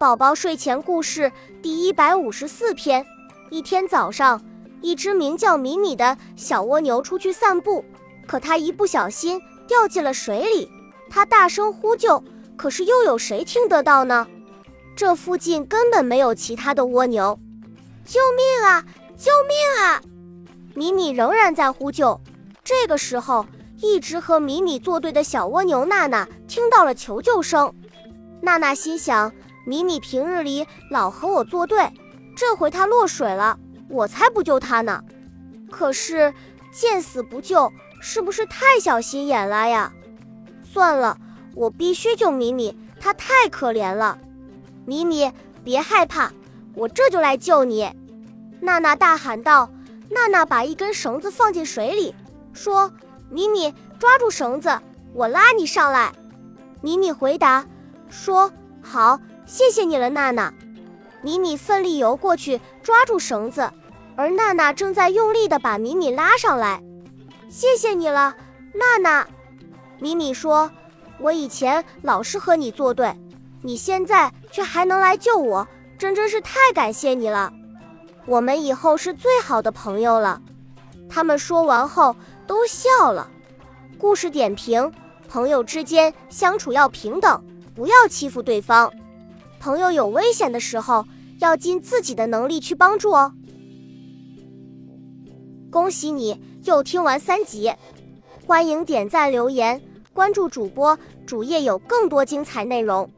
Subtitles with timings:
[0.00, 3.04] 宝宝睡前故事第一百五十四篇。
[3.50, 4.40] 一天早上，
[4.80, 7.84] 一只名叫米米的小蜗牛出去散步，
[8.24, 10.70] 可它一不小心掉进了水里。
[11.10, 12.22] 它大声呼救，
[12.56, 14.28] 可是又有谁听得到呢？
[14.94, 17.36] 这附近根本没有其他的蜗牛。
[18.04, 18.84] 救命啊！
[19.16, 20.00] 救命啊！
[20.76, 22.20] 米米仍然在呼救。
[22.62, 23.44] 这个时候，
[23.78, 27.74] 一直和米米作对的小蜗牛娜娜听到了求救声。
[28.40, 29.32] 娜娜心想。
[29.68, 31.92] 米米平日里老和我作对，
[32.34, 33.58] 这回他落水了，
[33.90, 35.04] 我才不救他呢。
[35.70, 36.32] 可是
[36.72, 37.70] 见死不救，
[38.00, 39.92] 是不是太小心眼了呀？
[40.64, 41.18] 算了，
[41.54, 44.16] 我必须救米米，他太可怜了。
[44.86, 45.30] 米米，
[45.62, 46.32] 别害怕，
[46.72, 47.92] 我这就来救你。
[48.60, 49.68] 娜娜大喊道。
[50.10, 52.14] 娜娜把一根绳子放进水里，
[52.54, 52.90] 说
[53.28, 54.80] ：“米米，抓住绳子，
[55.12, 56.10] 我拉你上来。”
[56.80, 57.66] 米米回答
[58.08, 60.52] 说：“好。”谢谢你了，娜娜。
[61.22, 63.72] 米米奋力游过去，抓住绳子，
[64.14, 66.82] 而娜娜正在用力地把米米拉上来。
[67.48, 68.36] 谢谢你了，
[68.74, 69.26] 娜娜。
[69.98, 70.70] 米米说
[71.18, 73.10] ：“我以前老是和你作对，
[73.62, 77.50] 你现在却还能来救我，真真是太感谢你了。
[78.26, 80.42] 我们以后是最好的朋友了。”
[81.08, 82.14] 他们说完后
[82.46, 83.30] 都笑了。
[83.96, 84.92] 故事点评：
[85.26, 87.42] 朋友之间相处要平等，
[87.74, 88.92] 不要欺负对方。
[89.60, 91.04] 朋友有危险的时候，
[91.40, 93.32] 要尽自己的能力去帮助哦。
[95.70, 97.72] 恭喜你又听完三集，
[98.46, 99.80] 欢迎点赞留言，
[100.12, 103.10] 关注主播主页有更多精彩内容。